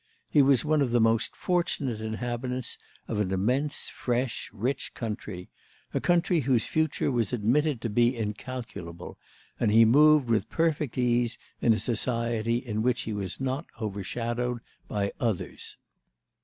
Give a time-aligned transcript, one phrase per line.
[0.27, 5.51] He was one of the most fortunate inhabitants of an immense fresh rich country,
[5.93, 9.15] a country whose future was admitted to be incalculable,
[9.59, 14.61] and he moved with perfect ease in a society in which he was not overshadowed
[14.87, 15.77] by others.